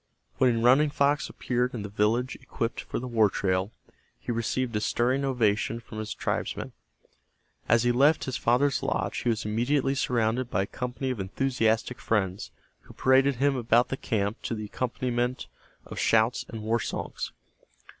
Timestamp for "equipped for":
2.41-2.97